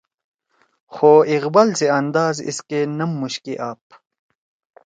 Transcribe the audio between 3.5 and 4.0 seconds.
آپ